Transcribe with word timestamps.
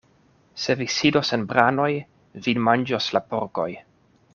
Se 0.61 0.75
vi 0.79 0.87
sidos 0.93 1.29
en 1.37 1.45
branoj, 1.53 1.91
vin 2.49 2.65
manĝos 2.71 3.15
la 3.19 3.23
porkoj. 3.35 3.71